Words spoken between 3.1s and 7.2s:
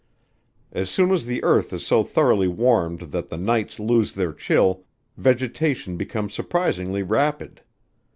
that the nights lose their chill, vegetation becomes surprisingly